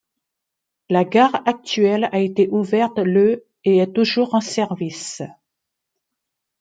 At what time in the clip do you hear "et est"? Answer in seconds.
3.65-3.93